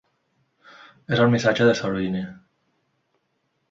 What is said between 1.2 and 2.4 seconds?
el missatge de Salvini